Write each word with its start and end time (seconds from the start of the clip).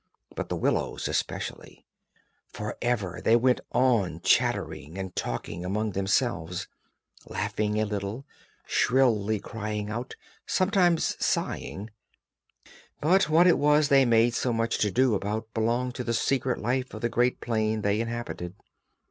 But 0.33 0.49
the 0.49 0.55
willows 0.55 1.07
especially; 1.07 1.85
for 2.47 2.75
ever 2.81 3.21
they 3.23 3.35
went 3.35 3.61
on 3.71 4.19
chattering 4.21 4.97
and 4.97 5.15
talking 5.15 5.63
among 5.63 5.91
themselves, 5.91 6.67
laughing 7.27 7.79
a 7.79 7.85
little, 7.85 8.25
shrilly 8.65 9.39
crying 9.39 9.91
out, 9.91 10.15
sometimes 10.47 11.23
sighing—but 11.23 11.85
what 13.29 13.45
it 13.45 13.59
was 13.59 13.89
they 13.89 14.05
made 14.05 14.33
so 14.33 14.51
much 14.51 14.79
to 14.79 14.89
do 14.89 15.13
about 15.13 15.53
belonged 15.53 15.93
to 15.93 16.03
the 16.03 16.15
secret 16.15 16.57
life 16.59 16.95
of 16.95 17.01
the 17.01 17.07
great 17.07 17.39
plain 17.39 17.83
they 17.83 18.01
inhabited. 18.01 18.55